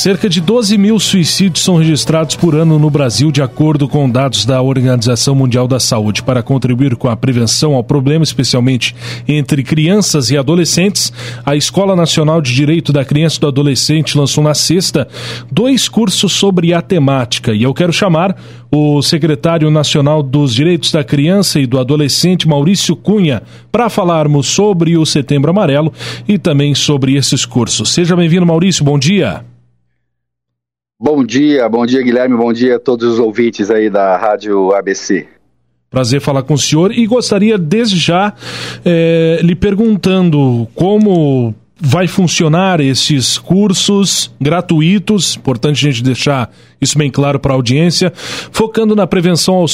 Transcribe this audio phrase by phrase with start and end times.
[0.00, 4.46] Cerca de 12 mil suicídios são registrados por ano no Brasil, de acordo com dados
[4.46, 6.22] da Organização Mundial da Saúde.
[6.22, 8.96] Para contribuir com a prevenção ao problema, especialmente
[9.28, 11.12] entre crianças e adolescentes,
[11.44, 15.06] a Escola Nacional de Direito da Criança e do Adolescente lançou na sexta
[15.52, 17.52] dois cursos sobre a temática.
[17.52, 18.34] E eu quero chamar
[18.72, 24.96] o secretário nacional dos Direitos da Criança e do Adolescente, Maurício Cunha, para falarmos sobre
[24.96, 25.92] o Setembro Amarelo
[26.26, 27.92] e também sobre esses cursos.
[27.92, 28.82] Seja bem-vindo, Maurício.
[28.82, 29.49] Bom dia.
[31.02, 35.26] Bom dia, bom dia Guilherme, bom dia a todos os ouvintes aí da Rádio ABC.
[35.88, 38.34] Prazer falar com o senhor e gostaria desde já
[38.84, 47.10] é, lhe perguntando como vai funcionar esses cursos gratuitos, importante a gente deixar isso bem
[47.10, 48.12] claro para a audiência,
[48.52, 49.66] focando na prevenção ao,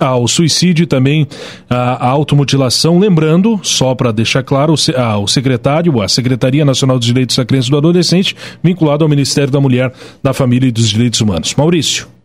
[0.00, 1.26] ao suicídio e também
[1.68, 2.98] à automutilação.
[2.98, 7.70] Lembrando, só para deixar claro, o secretário, a Secretaria Nacional dos Direitos da Criança e
[7.70, 11.54] do Adolescente, vinculado ao Ministério da Mulher, da Família e dos Direitos Humanos.
[11.54, 12.21] Maurício.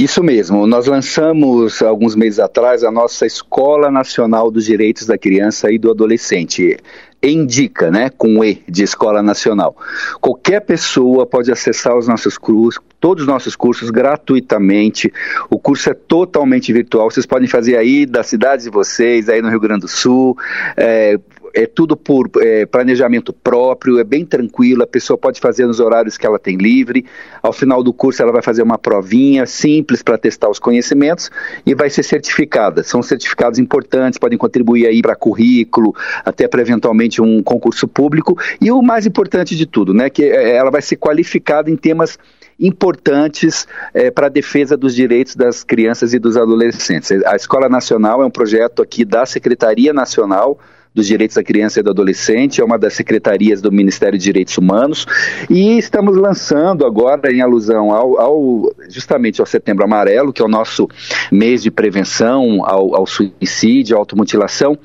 [0.00, 5.70] Isso mesmo, nós lançamos alguns meses atrás a nossa Escola Nacional dos Direitos da Criança
[5.70, 6.78] e do Adolescente.
[7.22, 9.76] Indica, né, com E de Escola Nacional.
[10.18, 15.12] Qualquer pessoa pode acessar os nossos cursos, todos os nossos cursos gratuitamente.
[15.50, 17.10] O curso é totalmente virtual.
[17.10, 20.34] Vocês podem fazer aí da cidade de vocês, aí no Rio Grande do Sul.
[20.78, 21.20] É,
[21.54, 26.16] é tudo por é, planejamento próprio, é bem tranquilo, a pessoa pode fazer nos horários
[26.16, 27.04] que ela tem livre.
[27.42, 31.30] Ao final do curso, ela vai fazer uma provinha simples para testar os conhecimentos
[31.64, 32.82] e vai ser certificada.
[32.82, 38.38] São certificados importantes, podem contribuir aí para currículo, até para eventualmente um concurso público.
[38.60, 42.18] E o mais importante de tudo, né, que é, ela vai ser qualificada em temas
[42.60, 47.10] importantes é, para a defesa dos direitos das crianças e dos adolescentes.
[47.24, 50.58] A Escola Nacional é um projeto aqui da Secretaria Nacional
[50.94, 54.56] dos Direitos da Criança e do Adolescente, é uma das secretarias do Ministério de Direitos
[54.58, 55.06] Humanos,
[55.48, 60.48] e estamos lançando agora, em alusão ao, ao justamente ao Setembro Amarelo, que é o
[60.48, 60.88] nosso
[61.30, 64.76] mês de prevenção ao, ao suicídio, à automutilação,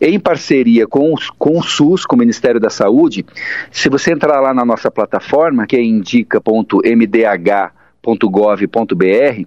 [0.00, 3.24] em parceria com, com o SUS, com o Ministério da Saúde.
[3.70, 9.44] Se você entrar lá na nossa plataforma, que é indica.mdh .gov.br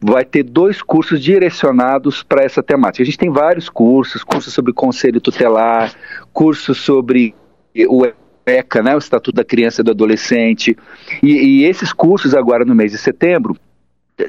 [0.00, 3.02] vai ter dois cursos direcionados para essa temática.
[3.02, 5.94] A gente tem vários cursos, cursos sobre conselho tutelar,
[6.32, 7.34] cursos sobre
[7.88, 8.06] o
[8.44, 10.76] ECA, né, o Estatuto da Criança e do Adolescente,
[11.22, 13.56] e, e esses cursos agora no mês de setembro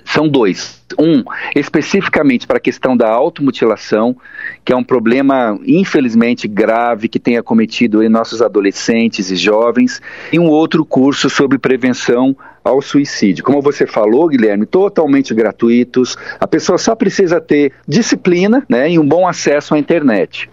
[0.06, 0.82] são dois.
[1.00, 1.24] Um,
[1.56, 4.16] especificamente para a questão da automutilação,
[4.64, 10.02] que é um problema, infelizmente, grave que tem acometido em nossos adolescentes e jovens,
[10.32, 13.44] e um outro curso sobre prevenção ao suicídio.
[13.44, 16.16] Como você falou, Guilherme, totalmente gratuitos.
[16.40, 20.50] A pessoa só precisa ter disciplina né, e um bom acesso à internet.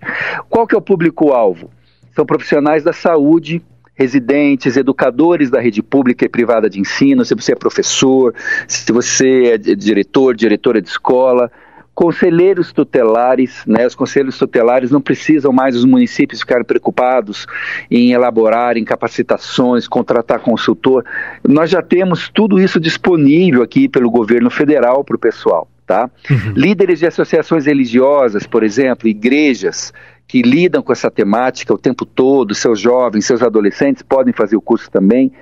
[0.48, 1.70] Qual que é o público-alvo?
[2.14, 3.62] São profissionais da saúde
[4.00, 8.34] residentes, educadores da rede pública e privada de ensino, se você é professor,
[8.66, 11.52] se você é diretor, diretora de escola,
[11.94, 17.46] conselheiros tutelares, né, os conselhos tutelares não precisam mais os municípios ficarem preocupados
[17.90, 21.04] em elaborar em capacitações, contratar consultor.
[21.46, 25.68] Nós já temos tudo isso disponível aqui pelo governo federal para o pessoal.
[25.86, 26.08] Tá?
[26.30, 26.52] Uhum.
[26.54, 29.92] Líderes de associações religiosas, por exemplo, igrejas,
[30.30, 34.60] que lidam com essa temática o tempo todo, seus jovens, seus adolescentes podem fazer o
[34.60, 35.32] curso também.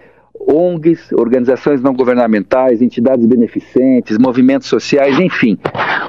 [0.40, 5.58] ONGs, organizações não governamentais, entidades beneficentes, movimentos sociais, enfim,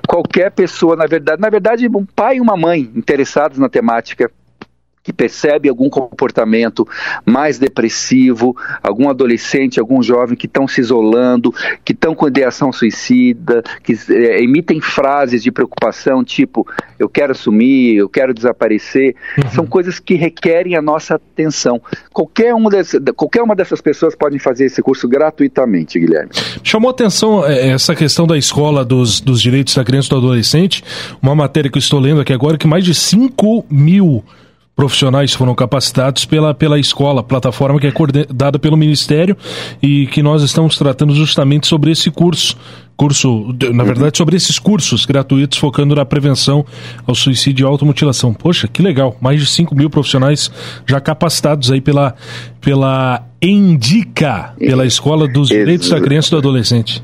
[0.08, 4.32] qualquer pessoa, na verdade, na verdade, um pai e uma mãe interessados na temática
[5.10, 6.88] que percebe algum comportamento
[7.26, 11.52] mais depressivo, algum adolescente, algum jovem que estão se isolando,
[11.84, 16.68] que estão com ideação suicida, que é, emitem frases de preocupação tipo
[17.00, 19.50] eu quero sumir, eu quero desaparecer, uhum.
[19.52, 21.82] são coisas que requerem a nossa atenção.
[22.14, 26.30] Qualquer, um desse, qualquer uma dessas pessoas pode fazer esse curso gratuitamente, Guilherme.
[26.62, 30.84] Chamou atenção é, essa questão da escola dos, dos direitos da criança e do adolescente,
[31.22, 34.24] uma matéria que eu estou lendo aqui agora, que mais de 5 mil
[34.80, 37.94] profissionais foram capacitados pela, pela escola, plataforma que é
[38.34, 39.36] dada pelo Ministério
[39.84, 42.56] e que nós estamos tratando justamente sobre esse curso.
[42.96, 46.66] Curso, na verdade, sobre esses cursos gratuitos focando na prevenção
[47.06, 48.34] ao suicídio e automutilação.
[48.34, 49.18] Poxa, que legal!
[49.20, 50.50] Mais de 5 mil profissionais
[50.86, 52.16] já capacitados aí pela,
[52.62, 57.04] pela Indica, pela Escola dos Direitos da Criança e do Adolescente.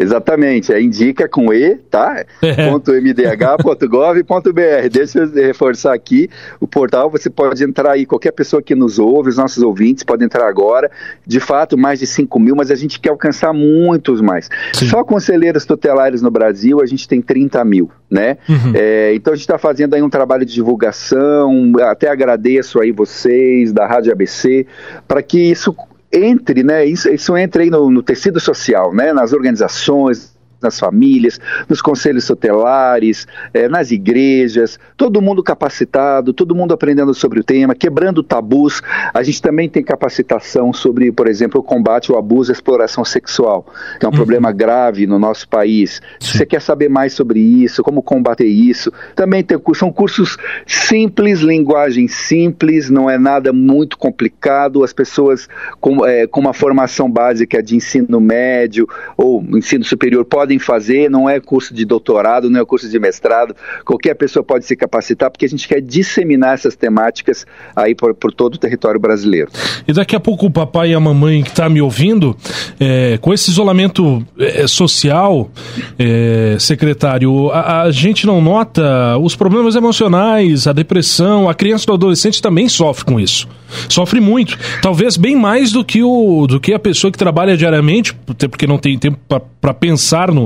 [0.00, 2.24] Exatamente, é indica com E, tá?
[2.40, 2.70] É.
[2.70, 4.22] .mdh.gov.br.
[4.92, 6.30] Deixa eu reforçar aqui
[6.60, 10.26] o portal, você pode entrar aí, qualquer pessoa que nos ouve, os nossos ouvintes podem
[10.26, 10.88] entrar agora.
[11.26, 14.48] De fato, mais de 5 mil, mas a gente quer alcançar muitos mais.
[14.72, 14.86] Sim.
[14.86, 18.36] Só conselheiros tutelares no Brasil, a gente tem 30 mil, né?
[18.48, 18.72] Uhum.
[18.76, 23.72] É, então a gente está fazendo aí um trabalho de divulgação, até agradeço aí vocês
[23.72, 24.64] da Rádio ABC,
[25.08, 25.74] para que isso
[26.12, 31.38] entre, né, isso, isso entra aí no, no tecido social, né, nas organizações, nas famílias,
[31.68, 37.74] nos conselhos tutelares, eh, nas igrejas, todo mundo capacitado, todo mundo aprendendo sobre o tema,
[37.74, 38.82] quebrando tabus.
[39.14, 43.66] A gente também tem capacitação sobre, por exemplo, o combate ao abuso e exploração sexual,
[43.98, 44.16] que é um uhum.
[44.16, 46.00] problema grave no nosso país.
[46.20, 51.40] Se você quer saber mais sobre isso, como combater isso, também tem, são cursos simples,
[51.40, 54.82] linguagem simples, não é nada muito complicado.
[54.82, 55.48] As pessoas
[55.80, 61.10] com, é, com uma formação básica de ensino médio ou ensino superior podem podem fazer,
[61.10, 63.54] não é curso de doutorado, não é curso de mestrado,
[63.84, 67.46] qualquer pessoa pode se capacitar, porque a gente quer disseminar essas temáticas
[67.76, 69.50] aí por, por todo o território brasileiro.
[69.86, 72.34] E daqui a pouco o papai e a mamãe que está me ouvindo,
[72.80, 75.50] é, com esse isolamento é, social,
[75.98, 81.90] é, secretário, a, a, gente não nota os problemas emocionais, a depressão, a criança e
[81.90, 83.46] o adolescente também sofre com isso.
[83.88, 84.58] Sofre muito.
[84.80, 88.78] Talvez bem mais do que, o, do que a pessoa que trabalha diariamente, porque não
[88.78, 89.18] tem tempo
[89.60, 90.37] para pensar no,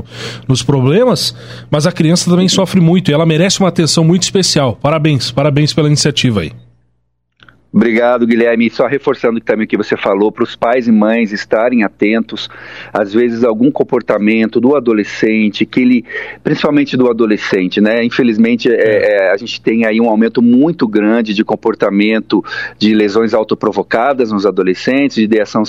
[0.48, 1.34] nos problemas,
[1.70, 4.78] mas a criança também sofre muito e ela merece uma atenção muito especial.
[4.80, 6.52] Parabéns, parabéns pela iniciativa aí.
[7.72, 8.68] Obrigado, Guilherme.
[8.68, 12.50] Só reforçando também o que você falou, para os pais e mães estarem atentos,
[12.92, 16.04] às vezes algum comportamento do adolescente, que ele,
[16.44, 18.04] principalmente do adolescente, né?
[18.04, 22.44] Infelizmente, é, é, a gente tem aí um aumento muito grande de comportamento
[22.78, 25.64] de lesões autoprovocadas nos adolescentes, de ideação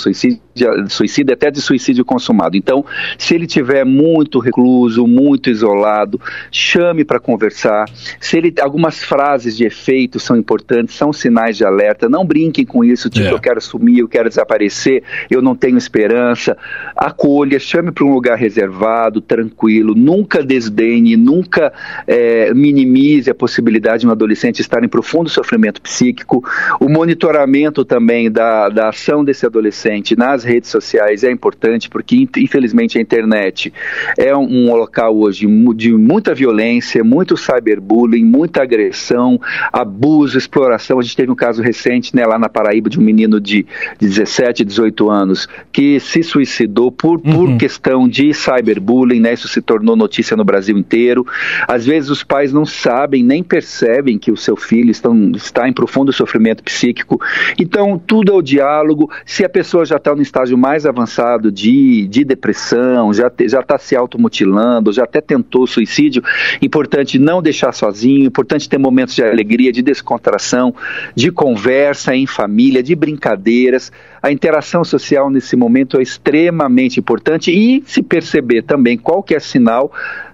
[0.56, 2.58] suicida, suicida, até de suicídio consumado.
[2.58, 2.86] Então,
[3.18, 6.20] se ele tiver muito recluso, muito isolado,
[6.52, 7.86] chame para conversar.
[8.20, 12.08] Se ele algumas frases de efeito são importantes, são sinais de alerta alerta.
[12.08, 13.32] Não brinquem com isso, tipo, é.
[13.32, 16.58] eu quero sumir, eu quero desaparecer, eu não tenho esperança.
[16.96, 19.94] Acolha, chame para um lugar reservado, tranquilo.
[19.96, 21.74] Nunca desdenhe, nunca
[22.08, 26.44] é, minimize a possibilidade de um adolescente estar em profundo sofrimento psíquico.
[26.80, 32.98] O monitoramento também da, da ação desse adolescente nas redes sociais é importante, porque infelizmente
[32.98, 33.74] a internet
[34.18, 39.40] é um, um local hoje de muita violência, muito cyberbullying, muita agressão,
[39.72, 41.00] abuso, exploração.
[41.00, 43.66] A gente teve um caso recente recente, né, lá na Paraíba, de um menino de,
[44.00, 47.34] de 17, 18 anos que se suicidou por, uhum.
[47.34, 49.34] por questão de cyberbullying, né?
[49.34, 51.26] Isso se tornou notícia no Brasil inteiro.
[51.68, 55.74] Às vezes os pais não sabem, nem percebem que o seu filho estão, está em
[55.74, 57.20] profundo sofrimento psíquico.
[57.60, 59.10] Então, tudo é o diálogo.
[59.26, 63.96] Se a pessoa já está no estágio mais avançado de, de depressão, já está se
[63.96, 66.24] automutilando, já até tentou suicídio,
[66.60, 70.74] importante não deixar sozinho, importante ter momentos de alegria, de descontração,
[71.16, 73.92] de conversa em família, de brincadeiras.
[74.24, 79.92] A interação social nesse momento é extremamente importante e se perceber também qualquer sinal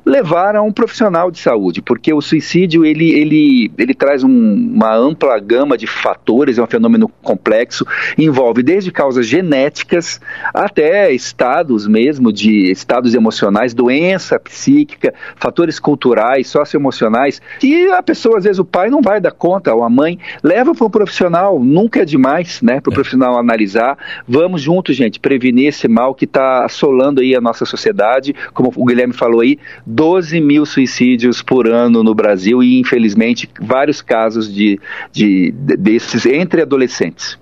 [0.10, 4.96] levar a um profissional de saúde, porque o suicídio ele, ele, ele traz um, uma
[4.96, 7.86] ampla gama de fatores, é um fenômeno complexo,
[8.18, 10.20] envolve desde causas genéticas
[10.52, 18.46] até estados mesmo de estados emocionais, doença psíquica, fatores culturais, socioemocionais, que a pessoa, às
[18.46, 22.02] vezes o pai não vai dar conta, ou a mãe, leva para um profissional, nunca
[22.02, 22.96] é demais, né, para o é.
[22.96, 23.96] profissional analisar,
[24.28, 28.86] vamos juntos, gente, prevenir esse mal que está assolando aí a nossa sociedade, como o
[28.86, 29.60] Guilherme falou aí,
[30.00, 34.80] 12 mil suicídios por ano no Brasil e, infelizmente, vários casos de,
[35.12, 37.38] de, desses entre adolescentes.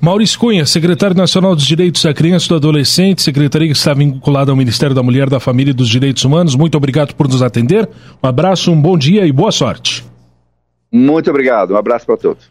[0.00, 4.50] Maurício Cunha, secretário nacional dos Direitos da Criança e do Adolescente, secretaria que está vinculada
[4.50, 7.86] ao Ministério da Mulher, da Família e dos Direitos Humanos, muito obrigado por nos atender.
[8.22, 10.02] Um abraço, um bom dia e boa sorte.
[10.90, 12.50] Muito obrigado, um abraço para todos.